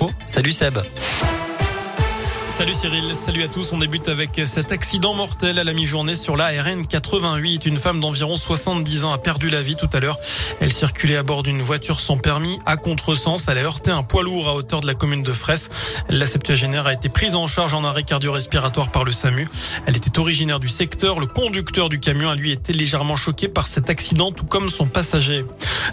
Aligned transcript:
Oh, 0.00 0.10
salut 0.26 0.52
Seb. 0.52 0.78
Salut 2.48 2.72
Cyril, 2.72 3.14
salut 3.14 3.42
à 3.42 3.48
tous. 3.48 3.72
On 3.72 3.78
débute 3.78 4.08
avec 4.08 4.40
cet 4.46 4.72
accident 4.72 5.12
mortel 5.12 5.58
à 5.58 5.64
la 5.64 5.74
mi-journée 5.74 6.14
sur 6.14 6.34
la 6.34 6.46
RN 6.46 6.86
88. 6.86 7.66
Une 7.66 7.76
femme 7.76 8.00
d'environ 8.00 8.38
70 8.38 9.04
ans 9.04 9.12
a 9.12 9.18
perdu 9.18 9.50
la 9.50 9.60
vie 9.60 9.76
tout 9.76 9.88
à 9.92 10.00
l'heure. 10.00 10.18
Elle 10.60 10.72
circulait 10.72 11.18
à 11.18 11.22
bord 11.22 11.42
d'une 11.42 11.60
voiture 11.60 12.00
sans 12.00 12.16
permis 12.16 12.58
à 12.64 12.76
contresens. 12.76 13.46
Elle 13.48 13.58
a 13.58 13.62
heurté 13.62 13.90
un 13.90 14.02
poids 14.02 14.22
lourd 14.22 14.48
à 14.48 14.54
hauteur 14.54 14.80
de 14.80 14.86
la 14.86 14.94
commune 14.94 15.22
de 15.22 15.32
Fraisse. 15.32 15.68
La 16.08 16.26
septuagénaire 16.26 16.86
a 16.86 16.94
été 16.94 17.10
prise 17.10 17.34
en 17.34 17.46
charge 17.46 17.74
en 17.74 17.84
arrêt 17.84 18.02
cardio-respiratoire 18.02 18.90
par 18.90 19.04
le 19.04 19.12
SAMU. 19.12 19.46
Elle 19.86 19.96
était 19.96 20.18
originaire 20.18 20.58
du 20.58 20.68
secteur. 20.68 21.20
Le 21.20 21.26
conducteur 21.26 21.90
du 21.90 22.00
camion 22.00 22.30
a 22.30 22.34
lui 22.34 22.50
été 22.50 22.72
légèrement 22.72 23.16
choqué 23.16 23.48
par 23.48 23.66
cet 23.66 23.90
accident, 23.90 24.32
tout 24.32 24.46
comme 24.46 24.70
son 24.70 24.86
passager. 24.86 25.44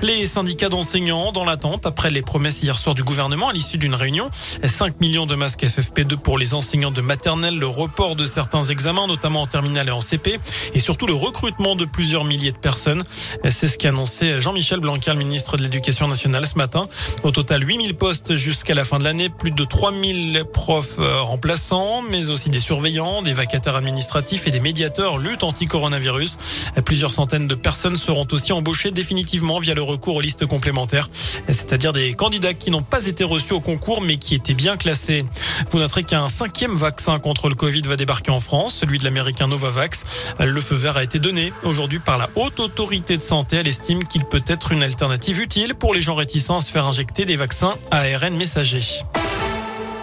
Les 0.02 0.26
syndicats 0.26 0.70
d'enseignants 0.70 1.32
dans 1.32 1.46
l'attente 1.46 1.86
après 1.86 2.10
les 2.10 2.22
promesses 2.22 2.64
hier 2.64 2.78
soir 2.78 2.96
du 2.96 3.04
gouvernement 3.04 3.50
à 3.50 3.54
l'issue 3.54 3.78
d'une 3.78 3.96
réunion. 3.96 4.30
5 4.64 5.02
millions 5.02 5.26
de 5.26 5.36
masques 5.36 5.64
FFP2 5.64 6.16
pour 6.18 6.38
les 6.38 6.45
enseignants 6.54 6.92
de 6.92 7.02
maternelle, 7.02 7.58
le 7.58 7.68
report 7.68 8.16
de 8.16 8.26
certains 8.26 8.64
examens, 8.64 9.08
notamment 9.08 9.42
en 9.42 9.48
terminale 9.48 9.88
et 9.88 9.92
en 9.92 10.02
CP, 10.02 10.40
et 10.74 10.80
surtout 10.80 11.08
le 11.08 11.14
recrutement 11.14 11.76
de 11.76 11.86
plusieurs 11.86 12.24
milliers 12.24 12.52
de 12.52 12.58
personnes. 12.58 13.04
C'est 13.50 13.68
ce 13.68 13.78
qu'a 13.78 13.90
annoncé 13.90 14.40
Jean-Michel 14.40 14.80
Blanquer, 14.80 15.12
le 15.12 15.18
ministre 15.18 15.58
de 15.58 15.64
l'Éducation 15.64 16.08
nationale 16.08 16.46
ce 16.48 16.58
matin. 16.58 16.88
Au 17.24 17.32
total, 17.32 17.68
8000 17.68 17.96
postes 17.96 18.36
jusqu'à 18.36 18.76
la 18.76 18.84
fin 18.84 19.00
de 19.00 19.04
l'année, 19.04 19.30
plus 19.30 19.52
de 19.52 19.64
3000 19.64 20.44
profs 20.54 21.00
euh, 21.00 21.22
remplaçants, 21.22 22.02
mais 22.10 22.30
aussi 22.30 22.50
des 22.50 22.60
surveillants, 22.60 23.22
des 23.22 23.34
vacataires 23.34 23.76
administratifs 23.76 24.48
et 24.48 24.52
des 24.52 24.60
médiateurs 24.60 25.18
lutte 25.18 25.44
anti-coronavirus. 25.44 26.38
Plusieurs 26.86 27.12
centaines 27.12 27.48
de 27.48 27.56
personnes 27.56 27.98
seront 27.98 28.28
aussi 28.32 28.54
embauchées 28.54 28.92
définitivement 28.92 29.60
via 29.60 29.74
le 29.74 29.82
recours 29.82 30.16
aux 30.16 30.22
listes 30.22 30.46
complémentaires, 30.46 31.10
c'est-à-dire 31.48 31.94
des 31.94 32.14
candidats 32.14 32.54
qui 32.54 32.72
n'ont 32.72 32.84
pas 32.84 33.06
été 33.06 33.24
reçus 33.24 33.54
au 33.54 33.60
concours 33.60 34.02
mais 34.02 34.18
qui 34.18 34.36
étaient 34.36 34.54
bien 34.54 34.78
classés. 34.78 35.26
Vous 35.72 35.80
noterez 35.80 36.04
qu'un 36.04 36.30
cinquième 36.36 36.76
vaccin 36.76 37.18
contre 37.20 37.48
le 37.48 37.56
Covid 37.56 37.80
va 37.84 37.96
débarquer 37.96 38.30
en 38.30 38.42
France, 38.42 38.76
celui 38.76 38.98
de 38.98 39.06
l'américain 39.06 39.48
Novavax. 39.48 40.04
Le 40.38 40.60
feu 40.60 40.76
vert 40.76 40.98
a 40.98 41.04
été 41.04 41.18
donné 41.18 41.54
aujourd'hui 41.64 42.00
par 42.00 42.18
la 42.18 42.30
haute 42.36 42.60
autorité 42.60 43.16
de 43.16 43.22
santé. 43.22 43.56
Elle 43.56 43.68
estime 43.68 44.04
qu'il 44.04 44.26
peut 44.26 44.44
être 44.46 44.74
une 44.74 44.84
alternative 44.84 45.40
utile 45.40 45.76
pour 45.76 45.94
les 45.94 46.02
gens 46.02 46.16
réticents 46.16 46.58
à 46.58 46.62
se 46.62 46.72
faire 46.72 46.88
injecter 46.88 47.24
des 47.24 47.38
vaccins 47.38 47.76
ARN 47.90 48.36
messagers. 48.36 49.06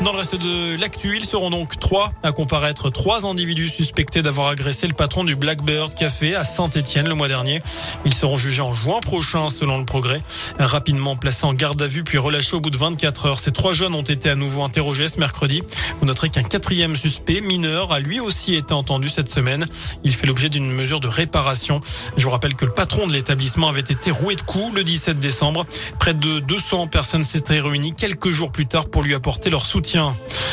Dans 0.04 0.10
le 0.10 0.18
reste 0.18 0.34
de 0.34 0.76
l'actu, 0.80 1.16
ils 1.16 1.24
seront 1.24 1.50
donc 1.50 1.78
trois 1.78 2.12
à 2.24 2.32
comparaître. 2.32 2.90
Trois 2.90 3.24
individus 3.24 3.68
suspectés 3.68 4.20
d'avoir 4.20 4.48
agressé 4.48 4.88
le 4.88 4.94
patron 4.94 5.22
du 5.22 5.36
Blackbird 5.36 5.94
Café 5.94 6.34
à 6.34 6.42
Saint-Etienne 6.42 7.08
le 7.08 7.14
mois 7.14 7.28
dernier. 7.28 7.62
Ils 8.04 8.12
seront 8.12 8.36
jugés 8.36 8.62
en 8.62 8.72
juin 8.72 8.98
prochain, 8.98 9.48
selon 9.48 9.78
le 9.78 9.84
progrès. 9.84 10.20
Rapidement 10.58 11.14
placés 11.14 11.46
en 11.46 11.54
garde 11.54 11.80
à 11.80 11.86
vue 11.86 12.02
puis 12.02 12.18
relâchés 12.18 12.56
au 12.56 12.60
bout 12.60 12.70
de 12.70 12.76
24 12.76 13.26
heures. 13.26 13.38
Ces 13.38 13.52
trois 13.52 13.74
jeunes 13.74 13.94
ont 13.94 14.02
été 14.02 14.28
à 14.28 14.34
nouveau 14.34 14.64
interrogés 14.64 15.06
ce 15.06 15.20
mercredi. 15.20 15.62
Vous 16.00 16.06
noterez 16.06 16.30
qu'un 16.30 16.42
quatrième 16.42 16.96
suspect, 16.96 17.40
mineur, 17.40 17.92
a 17.92 18.00
lui 18.00 18.18
aussi 18.18 18.56
été 18.56 18.74
entendu 18.74 19.08
cette 19.08 19.30
semaine. 19.30 19.66
Il 20.02 20.12
fait 20.12 20.26
l'objet 20.26 20.48
d'une 20.48 20.68
mesure 20.68 20.98
de 20.98 21.06
réparation. 21.06 21.80
Je 22.16 22.24
vous 22.24 22.30
rappelle 22.30 22.56
que 22.56 22.64
le 22.64 22.72
patron 22.72 23.06
de 23.06 23.12
l'établissement 23.12 23.68
avait 23.68 23.80
été 23.80 24.10
roué 24.10 24.34
de 24.34 24.42
coups 24.42 24.74
le 24.74 24.82
17 24.82 25.20
décembre. 25.20 25.64
Près 26.00 26.14
de 26.14 26.40
200 26.40 26.88
personnes 26.88 27.22
s'étaient 27.22 27.60
réunies 27.60 27.94
quelques 27.94 28.30
jours 28.30 28.50
plus 28.50 28.66
tard 28.66 28.86
pour 28.86 29.04
lui 29.04 29.14
apporter 29.14 29.48
leur 29.48 29.64
soutien 29.64 29.91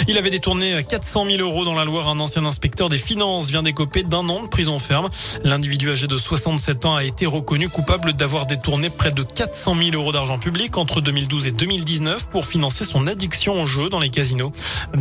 il 0.08 0.18
avait 0.18 0.30
détourné 0.30 0.84
400 0.84 1.26
000 1.26 1.42
euros 1.42 1.66
dans 1.66 1.74
la 1.74 1.86
Loire. 1.86 2.08
Un 2.08 2.20
ancien 2.20 2.46
inspecteur 2.46 2.90
des 2.90 2.98
finances 2.98 3.50
vient 3.50 3.64
d'écoper 3.64 4.04
d'un 4.04 4.28
an 4.30 4.44
de 4.44 4.48
prison 4.48 4.80
ferme. 4.80 5.10
L'individu 5.44 5.92
âgé 5.92 6.08
de 6.08 6.18
67 6.18 6.86
ans 6.86 6.96
a 6.96 7.04
été 7.04 7.26
reconnu 7.26 7.70
coupable 7.70 8.14
d'avoir 8.14 8.46
détourné 8.46 8.90
près 8.90 9.12
de 9.12 9.24
400 9.24 9.76
000 9.76 9.90
euros 9.94 10.12
d'argent 10.12 10.40
public 10.40 10.78
entre 10.78 11.02
2012 11.02 11.48
et 11.48 11.52
2019 11.52 12.30
pour 12.30 12.46
financer 12.46 12.84
son 12.84 13.08
addiction 13.08 13.62
au 13.62 13.66
jeu 13.66 13.90
dans 13.90 14.00
les 14.00 14.10
casinos. 14.10 14.52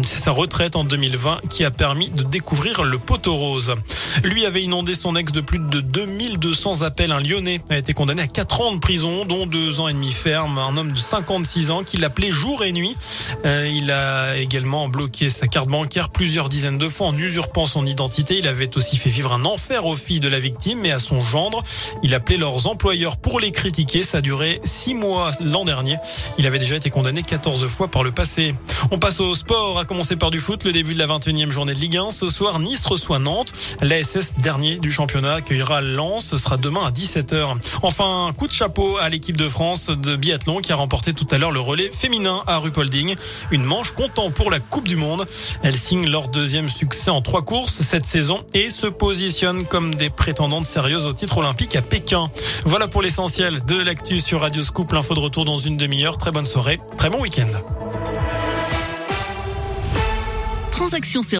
C'est 0.03 0.19
sa 0.19 0.31
retraite 0.31 0.77
en 0.77 0.85
2020 0.85 1.41
qui 1.49 1.65
a 1.65 1.71
permis 1.71 2.11
de 2.11 2.23
découvrir 2.23 2.83
le 2.83 2.99
poteau 2.99 3.35
rose. 3.35 3.75
Lui 4.23 4.47
avait 4.47 4.63
inondé 4.63 4.95
son 4.95 5.17
ex 5.17 5.33
de 5.33 5.41
plus 5.41 5.59
de 5.59 5.81
2200 5.81 6.83
appels. 6.83 7.13
Un 7.13 7.21
Lyonnais 7.21 7.61
a 7.71 7.79
été 7.79 7.93
condamné 7.93 8.23
à 8.23 8.27
4 8.27 8.61
ans 8.61 8.75
de 8.75 8.81
prison, 8.81 9.25
dont 9.25 9.47
2 9.47 9.81
ans 9.81 9.89
et 9.89 9.93
demi 9.93 10.13
ferme. 10.13 10.59
Un 10.59 10.77
homme 10.77 10.93
de 10.93 10.99
56 10.99 11.71
ans 11.71 11.83
qui 11.83 11.97
l'appelait 11.97 12.31
jour 12.31 12.65
et 12.65 12.73
nuit. 12.73 12.97
Euh, 13.45 13.69
il 13.73 13.91
a 13.91 14.28
également 14.37 14.89
bloqué 14.89 15.31
sa 15.31 15.47
carte 15.47 15.69
bancaire 15.69 16.11
plusieurs 16.11 16.49
dizaines 16.49 16.79
de 16.79 16.89
fois 16.89 17.09
en 17.09 17.17
usurpant 17.17 17.67
son 17.67 17.87
identité. 17.87 18.39
Il 18.39 18.47
avait 18.47 18.77
aussi 18.77 18.97
fait 18.97 19.11
vivre 19.11 19.33
un 19.33 19.45
enfer 19.45 19.87
aux 19.87 19.97
filles 19.97 20.21
de 20.21 20.29
la 20.29 20.39
victime 20.39 20.85
et 20.85 20.93
à 20.93 20.99
son 20.99 21.23
gendre. 21.23 21.63
Il 22.03 22.15
appelait 22.15 22.37
leurs 22.37 22.67
employeurs 22.67 23.17
pour 23.17 23.41
les 23.41 23.53
critiquer. 23.53 24.03
Ça 24.03 24.19
a 24.19 24.21
duré 24.21 24.61
six 24.65 24.95
mois 24.95 25.31
l'an 25.41 25.65
dernier. 25.65 25.97
Il 26.39 26.47
avait 26.47 26.59
déjà 26.59 26.77
été 26.77 26.91
condamné 26.91 27.23
14 27.23 27.67
fois 27.67 27.89
par 27.89 28.03
le 28.03 28.13
passé. 28.13 28.55
On 28.91 28.99
passe 28.99 29.21
au 29.21 29.35
sport, 29.35 29.79
à 29.79 29.85
commencer 29.85 30.17
par 30.17 30.31
du 30.31 30.41
foot. 30.41 30.65
Le 30.65 30.73
début 30.73 30.95
de 30.95 30.99
la 30.99 31.07
21e 31.07 31.51
journée 31.51 31.75
de 31.75 31.79
Ligue 31.79 31.97
1. 31.97 32.11
Ce 32.11 32.29
soir, 32.29 32.59
Nice 32.59 32.85
reçoit 32.85 33.19
Nantes. 33.19 33.53
L'ASS 33.81 34.35
dernier 34.43 34.79
du 34.79 34.93
championnat 34.93 35.35
accueillera 35.35 35.81
Lens. 35.81 36.27
Ce 36.27 36.37
sera 36.37 36.57
demain 36.57 36.87
à 36.87 36.91
17h. 36.91 37.57
Enfin, 37.83 38.33
coup 38.37 38.47
de 38.47 38.53
chapeau 38.53 38.97
à 38.99 39.09
l'équipe 39.09 39.37
de 39.37 39.49
France 39.49 39.91
de 39.91 40.17
biathlon 40.17 40.59
qui 40.59 40.73
a 40.73 40.77
remporté 40.77 41.13
tout 41.13 41.27
à 41.31 41.39
l'heure 41.39 41.53
le 41.53 41.61
relais 41.61 41.91
féminin 41.93 42.43
à 42.47 42.59
Rupolding. 42.59 43.15
Une 43.51 43.65
manche 43.65 43.93
contre 43.93 44.08
pour 44.35 44.51
la 44.51 44.59
Coupe 44.61 44.89
du 44.89 44.97
Monde. 44.97 45.25
Elles 45.63 45.77
signent 45.77 46.09
leur 46.09 46.29
deuxième 46.29 46.69
succès 46.69 47.11
en 47.11 47.23
trois 47.23 47.43
courses 47.43 47.83
cette 47.83 48.07
saison 48.07 48.45
et 48.55 48.71
se 48.71 48.87
positionnent 48.87 49.65
comme 49.65 49.95
des 49.95 50.11
prétendantes 50.11 50.65
sérieuses 50.65 51.07
au 51.07 51.13
titre 51.13 51.39
olympique 51.39 51.77
à 51.77 51.83
Pékin. 51.83 52.31
Voilà 52.65 52.89
pour 52.89 53.03
l'essentiel 53.03 53.65
de 53.65 53.77
l'actu 53.77 54.21
sur 54.21 54.41
Radio 54.41 54.63
Scoop. 54.63 54.93
L'info 54.93 55.15
de 55.15 55.21
retour 55.21 55.45
dans 55.45 55.59
une 55.59 55.77
demi-heure. 55.77 56.19
Très 56.19 56.31
bonne 56.31 56.47
soirée, 56.47 56.81
très 56.97 57.11
bon 57.11 57.21
week-end. 57.21 57.47